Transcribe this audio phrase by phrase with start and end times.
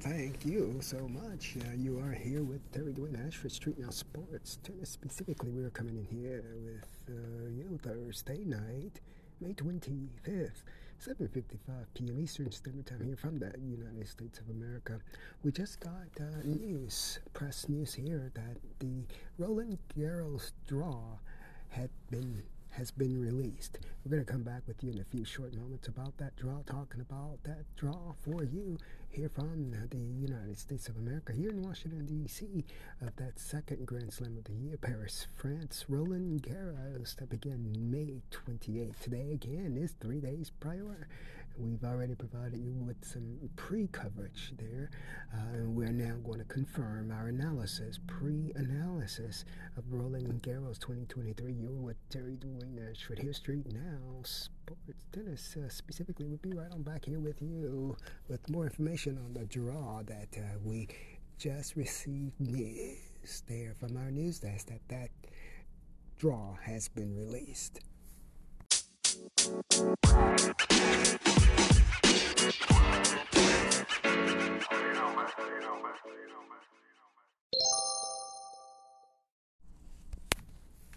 [0.00, 1.56] Thank you so much.
[1.60, 4.58] Uh, you are here with Terry Dwayne Ashford Street Now Sports.
[4.62, 9.00] Tennis specifically, we are coming in here with, uh, you know, Thursday night,
[9.42, 10.62] May 25th,
[11.06, 11.44] 7.55
[11.94, 12.18] p.m.
[12.18, 14.98] Eastern Standard Time here from the United States of America.
[15.42, 19.04] We just got uh, news, press news here, that the
[19.36, 21.18] Roland Garros draw
[21.68, 23.78] had been has been released.
[24.04, 26.62] We're going to come back with you in a few short moments about that draw,
[26.66, 28.78] talking about that draw for you
[29.10, 32.64] here from the United States of America, here in Washington, D.C.,
[33.00, 38.22] of that second Grand Slam of the year, Paris, France, Roland Garros, that began May
[38.30, 39.00] 28th.
[39.00, 41.08] Today, again, is three days prior.
[41.60, 44.90] We've already provided you with some pre coverage there.
[45.34, 49.44] Uh, and we're now going to confirm our analysis, pre analysis
[49.76, 51.52] of Roland Garros 2023.
[51.52, 55.56] You're with Terry Dwayne Ashford here, Street Now Sports Tennis.
[55.56, 57.94] Uh, specifically, we'll be right on back here with you
[58.28, 60.88] with more information on the draw that uh, we
[61.36, 65.10] just received news there from our news desk that that
[66.16, 67.80] draw has been released.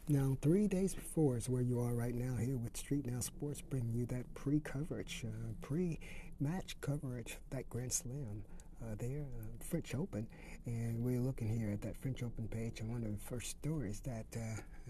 [0.10, 3.62] Now, three days before is where you are right now here with Street Now Sports,
[3.62, 8.44] bringing you that pre-coverage, uh, pre-match coverage, that Grand Slam
[8.82, 10.28] uh, there, uh, French Open,
[10.66, 14.02] and we're looking here at that French Open page, and one of the first stories
[14.02, 14.40] that uh,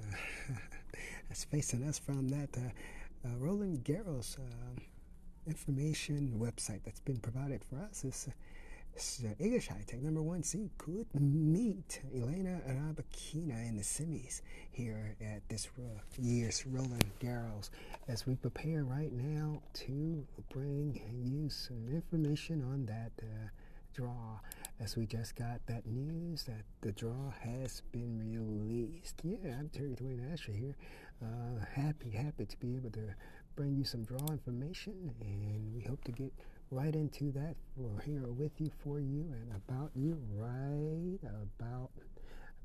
[0.02, 0.56] uh,
[1.30, 2.50] that's facing us from that
[3.25, 4.79] uh, Roland Garros uh,
[5.47, 8.28] information website that's been provided for us is.
[8.29, 8.31] Uh,
[8.95, 14.41] uh, Iga Swiatek, number one seed, could meet Elena Rybakina in the semis
[14.72, 15.67] here at this
[16.19, 17.72] year's Roland Garros.
[18.07, 23.47] As we prepare right now to bring you some information on that uh,
[23.95, 24.40] draw
[24.79, 29.22] as we just got that news that the draw has been released.
[29.23, 30.75] Yeah, I'm Terry Dwayne Asher here.
[31.22, 33.16] Uh, happy, happy to be able to
[33.56, 36.34] bring you some draw information and we hope to get
[36.72, 37.56] right into that.
[37.75, 41.91] We're here with you, for you, and about you right about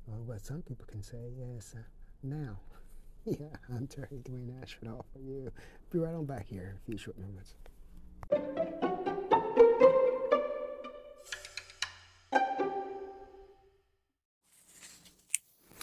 [0.06, 1.82] what some people can say is uh,
[2.22, 2.58] now.
[3.24, 5.52] Yeah, I'm Terry Dwayne Ashford, all for you.
[5.90, 8.87] Be right on back here in a few short moments.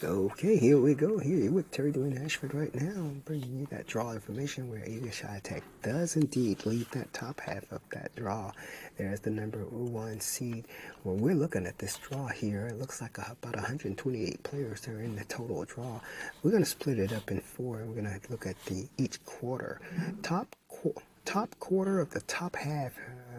[0.06, 1.18] Okay, here we go.
[1.18, 3.10] Here with Terry Dwayne Ashford right now.
[3.24, 7.80] Bringing you that draw information where Iga Swiatek does indeed lead that top half of
[7.90, 8.52] that draw.
[8.96, 10.66] There's the number one seed.
[11.02, 15.16] When we're looking at this draw here, it looks like about 128 players are in
[15.16, 16.00] the total draw.
[16.44, 18.86] We're going to split it up in four, and we're going to look at the
[18.98, 19.80] each quarter.
[20.22, 20.94] Top qu-
[21.24, 22.92] top quarter of the top half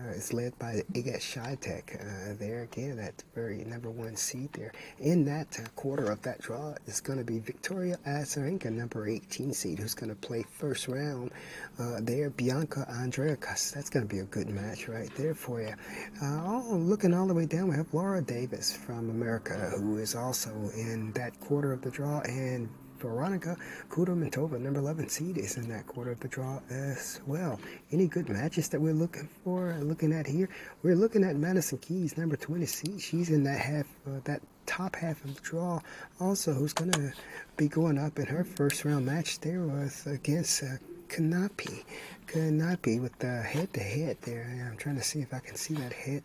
[0.08, 1.96] uh, is led by Iga Swiatek.
[2.00, 4.72] Uh, there again, that very number one seed there.
[5.00, 9.54] In that uh, quarter of that draw is going to be Victoria Azarenka, number 18
[9.54, 11.32] seed, who's going to play first round
[11.80, 12.30] uh, there.
[12.30, 13.74] Bianca Andreevka.
[13.74, 15.74] That's going to be a good match right there for you.
[16.22, 20.16] Uh, oh, looking all the way down, we have Laura Davis from America, who is
[20.16, 22.70] also in that quarter of the draw, and
[23.00, 23.58] Veronika
[23.90, 27.60] Kudermetova, number 11 seed, is in that quarter of the draw as well.
[27.92, 30.50] Any good matches that we're looking for, looking at here?
[30.84, 33.02] We're looking at Madison Keys, number 20 seed.
[33.02, 35.80] She's in that half, uh, that top half of the draw.
[36.20, 37.14] Also, who's going to
[37.56, 40.78] be going up in her first round match there with against uh.
[41.08, 44.68] Kanepi with the head to head there.
[44.70, 46.24] I'm trying to see if I can see that head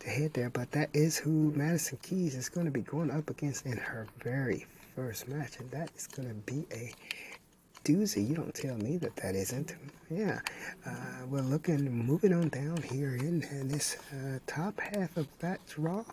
[0.00, 3.30] to head there, but that is who Madison Keys is going to be going up
[3.30, 6.92] against in her very first match, and that is going to be a
[7.84, 8.26] doozy.
[8.26, 9.74] You don't tell me that that isn't.
[10.10, 10.40] Yeah,
[10.86, 15.60] uh, we're looking, moving on down here in, in this uh, top half of that
[15.66, 16.04] draw.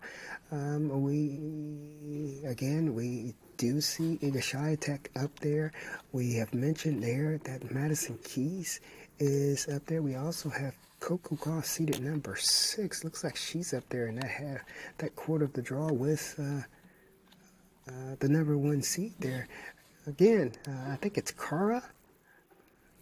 [0.51, 5.72] Um, we, again, we do see Iga Tech up there.
[6.12, 8.80] We have mentioned there that Madison Keys
[9.19, 10.01] is up there.
[10.01, 13.04] We also have Coco Gauff seated number six.
[13.04, 14.62] Looks like she's up there in that half,
[14.98, 16.62] that quarter of the draw with uh,
[17.91, 19.47] uh, the number one seed there.
[20.07, 21.83] Again, uh, I think it's Kara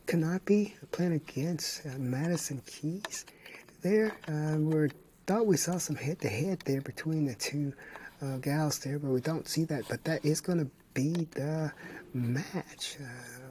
[0.08, 3.26] Kanepi playing against uh, Madison Keys.
[3.82, 4.90] There, uh, we
[5.28, 7.74] thought we saw some head-to-head there between the two
[8.22, 9.84] uh, gals there, but we don't see that.
[9.88, 11.72] But that is going to be the
[12.14, 12.98] match.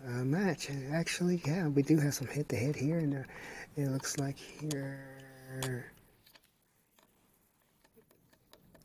[0.04, 0.70] Match.
[0.92, 3.24] Actually, yeah, we do have some head-to-head here, and
[3.76, 5.92] it looks like here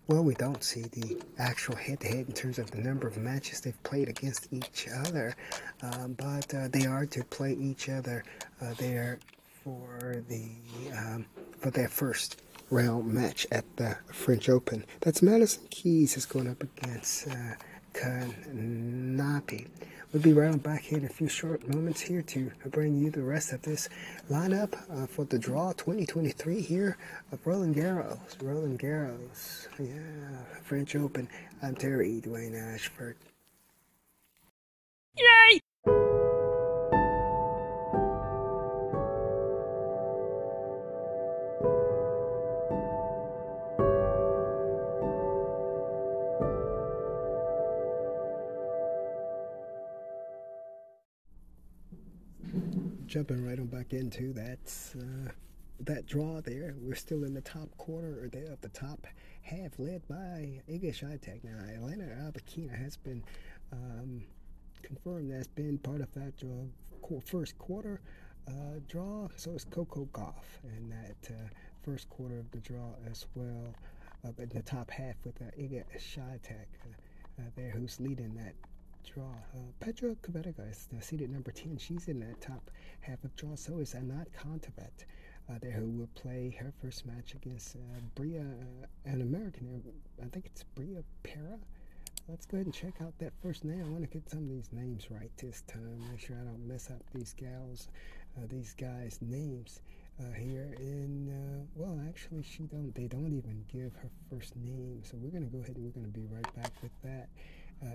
[0.07, 3.83] well, we don't see the actual head-to-head in terms of the number of matches they've
[3.83, 5.35] played against each other,
[5.81, 8.23] um, but uh, they are to play each other
[8.61, 9.19] uh, there
[9.63, 10.49] for the
[10.97, 11.25] um,
[11.57, 14.85] for their first round match at the French Open.
[15.01, 17.55] That's Madison Keys is going up against uh,
[17.93, 19.67] Kanepi.
[20.13, 23.23] We'll be right back here in a few short moments here to bring you the
[23.23, 23.89] rest of this
[24.29, 26.97] lineup uh, for the draw 2023 here
[27.31, 28.19] of Roland Garros.
[28.39, 31.27] Roland Garros, yeah, French Open.
[31.63, 33.15] I'm Terry Dwayne Ashford.
[53.13, 55.29] Jumping right on back into that uh,
[55.79, 56.73] that draw there.
[56.81, 59.05] We're still in the top quarter or there at the top
[59.43, 61.43] half, led by Iga Swiatek.
[61.43, 63.23] Now, Elena Rybakina has been
[63.71, 64.23] um,
[64.81, 68.01] confirmed as been part of that uh, first quarter
[68.47, 69.27] uh, draw.
[69.35, 71.49] So it's Coco Gauff in that uh,
[71.83, 73.75] first quarter of the draw as well.
[74.27, 76.65] Up in the top half with uh, Iga Swiatek
[77.37, 78.55] uh, there, who's leading that
[79.03, 79.31] draw.
[79.55, 81.77] Uh, Petra Kvitova is uh, seated number 10.
[81.77, 82.71] She's in that top
[83.01, 83.55] half of draw.
[83.55, 85.05] So is Anett Kontaveit
[85.49, 87.79] uh, there, who will play her first match against uh,
[88.15, 89.81] Bria, uh, an American.
[90.21, 91.59] I think it's Bria Para.
[92.29, 93.83] Let's go ahead and check out that first name.
[93.85, 95.99] I want to get some of these names right this time.
[96.09, 97.89] Make sure I don't mess up these gals,
[98.37, 99.81] uh, these guys' names.
[100.19, 105.01] Uh, here in uh, well actually she don't they don't even give her first name
[105.01, 107.29] so we're to go ahead and we're to be right back with that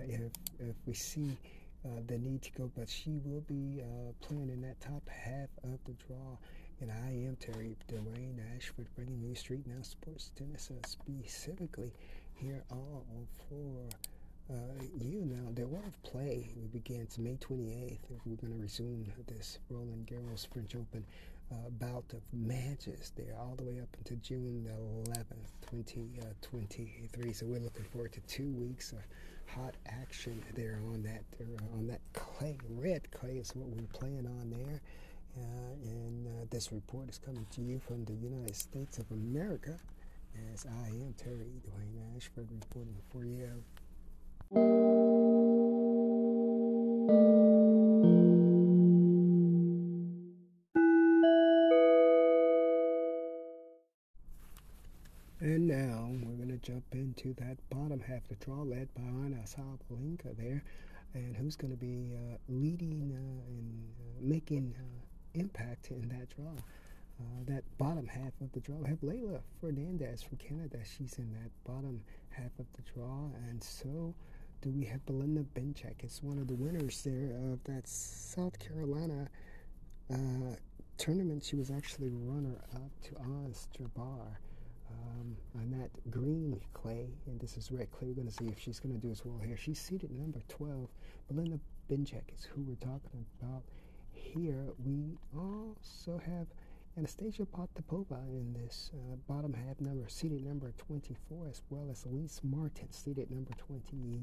[0.07, 1.37] if, if we see
[1.85, 5.49] uh, the need to go, but she will be uh, playing in that top half
[5.63, 6.37] of the draw.
[6.81, 11.91] And I am Terry Dwayne Ashford, bringing you Street Now Sports Tennis uh, specifically
[12.33, 13.05] here all
[13.49, 13.89] for
[14.49, 14.55] uh,
[14.97, 15.25] you.
[15.25, 17.97] Now, the world of play begins May 28th.
[18.25, 21.05] We're going to resume this Roland Garros French Open
[21.51, 24.67] uh, bout of matches there all the way up until June
[25.07, 25.25] 11th,
[25.71, 27.33] 2023.
[27.33, 28.99] so we're looking forward to two weeks of
[29.55, 32.57] hot action there on that uh, on that clay.
[32.69, 34.81] Red clay is what we're playing on there.
[35.37, 39.77] Uh, and uh, this report is coming to you from the United States of America
[40.53, 43.63] as I am Terry Dwayne Ashford reporting for you.
[55.41, 56.08] And now
[56.61, 60.63] jump into that bottom half of the draw led by Anna Sabalenka there.
[61.13, 66.29] And who's going to be uh, leading uh, and uh, making uh, impact in that
[66.35, 66.51] draw.
[67.19, 68.75] Uh, that bottom half of the draw.
[68.77, 70.77] We have Leylah Fernandez from Canada.
[70.85, 73.29] She's in that bottom half of the draw.
[73.49, 74.13] And so
[74.61, 76.03] do we have Belinda Bencic.
[76.03, 79.29] It's one of the winners there of that South Carolina
[80.11, 80.55] uh,
[80.97, 81.43] tournament.
[81.43, 84.37] She was actually runner up to Ons Jabeur
[84.89, 88.07] um, on that green clay, and this is red clay.
[88.07, 89.57] We're going to see if she's going to do as well here.
[89.57, 90.89] She's seated number 12.
[91.29, 93.63] Belinda Bencic is who we're talking about
[94.13, 94.65] here.
[94.83, 96.47] We also have
[96.97, 102.41] Anastasia Potapova in this uh, bottom half number, seated number 24, as well as Elise
[102.43, 104.19] Martin, seated number 28,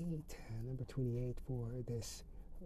[0.00, 2.24] uh, number 28 for this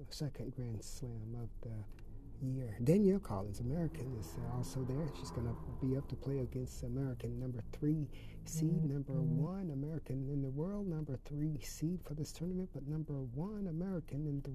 [0.09, 2.02] second Grand Slam of the
[2.47, 2.77] year.
[2.85, 5.09] Danielle Collins, American, is also there.
[5.19, 8.09] She's going to be up to play against American number three
[8.45, 13.15] seed, number one American in the world, number three seed for this tournament, but number
[13.35, 14.53] one American in the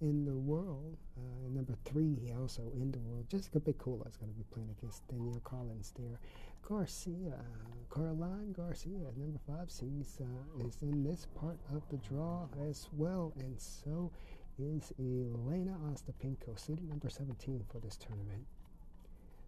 [0.00, 0.96] in the world.
[1.16, 3.26] Uh, number three, also in the world.
[3.28, 6.20] Jessica Pegula is going to be playing against Danielle Collins there.
[6.62, 12.46] Garcia, uh, Caroline Garcia, number five seeds, uh, is in this part of the draw
[12.68, 14.12] as well, and so
[14.58, 18.44] is Elena Ostapenko, seeded number 17 for this tournament.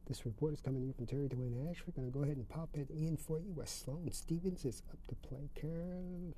[0.07, 1.83] This report is coming in from Terry Dwayne Ash.
[1.87, 3.51] We're going to go ahead and pop it in for you.
[3.53, 5.51] Where Sloane Stevens is up to play.
[5.55, 6.35] Carol,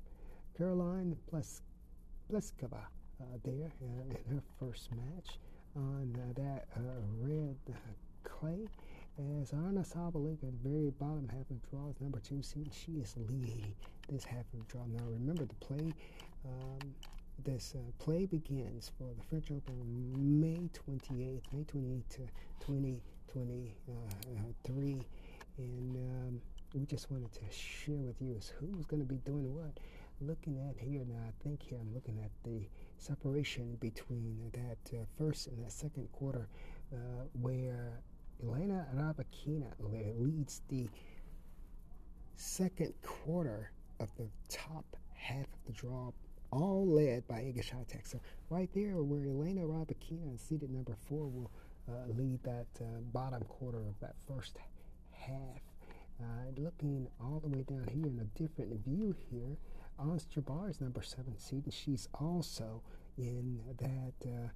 [0.57, 2.85] Caroline Pliskova
[3.21, 5.37] uh, there uh, in her first match
[5.75, 6.81] on uh, that uh,
[7.21, 7.57] red
[8.23, 8.67] clay.
[9.39, 12.71] As Aryna Sabalenka very bottom half of the draw is number two seed.
[12.73, 13.75] She is leading
[14.09, 14.81] this half of the draw.
[14.87, 15.93] Now remember the play.
[16.45, 16.95] Um,
[17.43, 22.21] this uh, play begins for the French Open May 28th, May 28th to
[22.65, 25.01] 2023.
[25.57, 26.41] and um,
[26.73, 29.77] we just wanted to share with you is who's going to be doing what.
[30.21, 35.03] Looking at here now, I think here I'm looking at the separation between that uh,
[35.17, 36.47] first and that second quarter,
[36.93, 36.97] uh,
[37.41, 37.99] where
[38.41, 40.87] Elena Rybakina leads the
[42.35, 44.85] second quarter of the top
[45.15, 46.11] half of the draw,
[46.53, 48.07] all led by Iga Swiatek.
[48.07, 48.19] So
[48.49, 51.51] right there, where Elena Rybakina, seated number four, will
[51.89, 54.57] uh, lead that uh, bottom quarter of that first
[55.11, 55.61] half.
[56.21, 59.57] Uh, looking all the way down here in a different view here,
[59.99, 62.81] Ons Jabeur is number seven seed, and she's also
[63.17, 64.47] in that uh,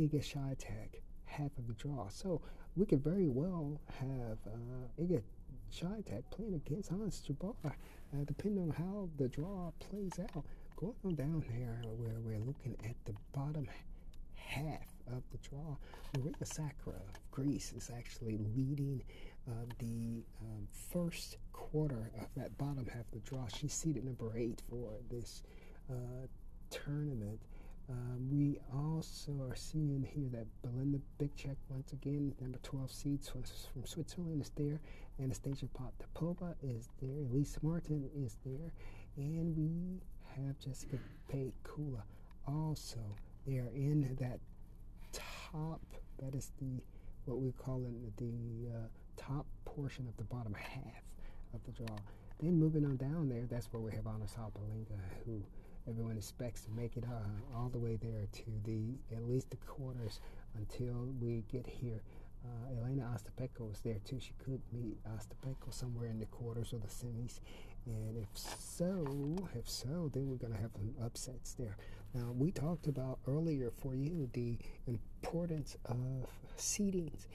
[0.00, 2.08] Iga Swiatek half of the draw.
[2.08, 2.40] So
[2.76, 5.20] we could very well have uh, Iga
[5.72, 7.70] Swiatek playing against Ons Jabeur, uh,
[8.24, 10.44] depending on how the draw plays out.
[10.76, 13.66] Going down here where we're looking at the bottom
[14.34, 15.74] half of the draw,
[16.18, 19.02] Maria Sakkari of Greece is actually leading
[19.48, 23.46] uh, the um, first quarter of that bottom half of the draw.
[23.48, 25.44] She's seated number eight for this
[25.90, 26.26] uh,
[26.68, 27.40] tournament.
[27.88, 33.44] Um, we also are seeing here that Belinda Bicek, once again, number 12 seeds from,
[33.72, 34.78] from Switzerland, is there.
[35.22, 37.16] Anastasia Potapova is there.
[37.30, 38.72] Elise Martin is there.
[39.16, 40.02] And we
[40.44, 40.98] have Jessica
[41.32, 42.02] Pegula
[42.46, 43.00] also.
[43.46, 44.40] They are in that
[45.12, 45.80] top,
[46.18, 46.82] that is the,
[47.24, 51.02] what we call it, the uh, top portion of the bottom half
[51.54, 51.96] of the draw.
[52.40, 55.42] Then moving on down there, that's where we have Sabalenka, who
[55.88, 59.56] everyone expects to make it uh, all the way there to the at least the
[59.56, 60.20] quarters
[60.56, 62.02] until we get here.
[62.44, 64.18] Uh, Elena Ostapenko is there too.
[64.20, 67.40] She could meet Ostapenko somewhere in the quarters or the semis.
[67.86, 69.06] And if so,
[69.54, 71.76] if so, then we're going to have some upsets there.
[72.14, 76.26] Now, we talked about earlier for you the importance of
[76.56, 77.26] seedings.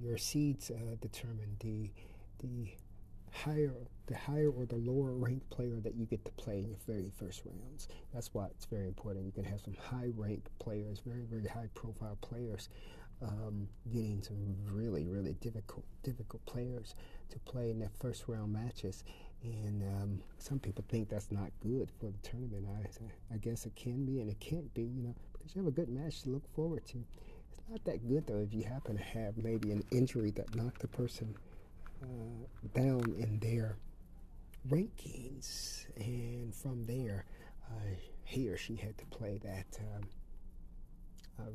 [0.00, 1.90] Your seeds uh, determine the
[2.40, 2.68] the
[3.32, 3.72] higher
[4.06, 7.10] the higher or the lower ranked player that you get to play in your very
[7.18, 7.88] first rounds.
[8.12, 9.24] That's why it's very important.
[9.24, 12.68] You can have some high ranked players, very very high profile players,
[13.22, 14.36] um, getting some
[14.70, 16.94] really really difficult difficult players
[17.30, 19.02] to play in their first round matches.
[19.44, 22.66] And um, some people think that's not good for the tournament.
[22.66, 24.82] I I guess it can be and it can't be.
[24.82, 26.98] You know because you have a good match to look forward to.
[27.50, 30.80] It's not that good though if you happen to have maybe an injury that knocked
[30.80, 31.34] the person
[32.02, 33.76] uh, down in their
[34.68, 37.26] rankings, and from there,
[37.70, 40.08] uh, he or she had to play that um,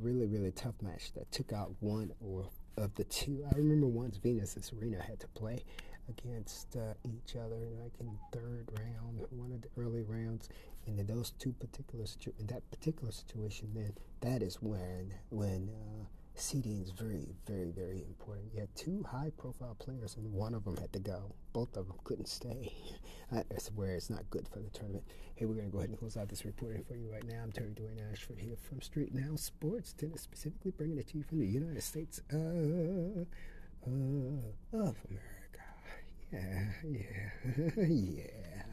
[0.01, 3.45] really, really tough match that took out one or of the two.
[3.51, 5.63] I remember once Venus and Serena had to play
[6.09, 10.49] against uh, each other, like in third round, one of the early rounds,
[10.85, 15.69] and in those two particular situ- in that particular situation, then that is when when
[15.69, 18.47] uh, seeding is very, very, very important.
[18.53, 21.33] You had two high profile players, and one of them had to go.
[21.53, 22.71] Both of them couldn't stay.
[23.31, 25.03] That's where it's not good for the tournament.
[25.35, 27.41] Hey, we're going to go ahead and close out this reporting for you right now.
[27.43, 31.23] I'm Terry Dwayne Ashford here from Street Now Sports, tennis specifically, bringing it to you
[31.23, 33.89] from the United States uh, uh,
[34.73, 35.38] of America.
[36.31, 37.29] Yeah, yeah,
[37.77, 38.68] yeah.